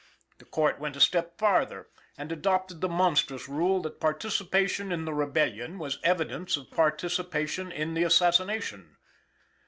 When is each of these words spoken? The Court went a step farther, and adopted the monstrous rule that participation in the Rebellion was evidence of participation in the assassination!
The 0.39 0.45
Court 0.45 0.79
went 0.79 0.95
a 0.95 0.99
step 0.99 1.37
farther, 1.37 1.87
and 2.17 2.31
adopted 2.31 2.81
the 2.81 2.89
monstrous 2.89 3.47
rule 3.47 3.83
that 3.83 3.99
participation 3.99 4.91
in 4.91 5.05
the 5.05 5.13
Rebellion 5.13 5.77
was 5.77 5.99
evidence 6.03 6.57
of 6.57 6.71
participation 6.71 7.71
in 7.71 7.93
the 7.93 8.01
assassination! 8.01 8.97